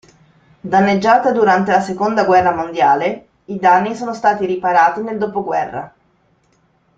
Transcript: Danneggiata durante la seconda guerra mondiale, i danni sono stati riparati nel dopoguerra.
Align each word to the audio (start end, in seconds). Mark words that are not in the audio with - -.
Danneggiata 0.61 1.31
durante 1.31 1.69
la 1.71 1.79
seconda 1.79 2.23
guerra 2.23 2.55
mondiale, 2.55 3.27
i 3.45 3.59
danni 3.59 3.93
sono 3.93 4.15
stati 4.15 4.47
riparati 4.47 5.01
nel 5.01 5.19
dopoguerra. 5.19 5.93